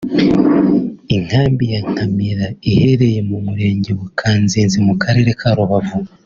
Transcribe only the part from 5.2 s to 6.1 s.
ka Rubavu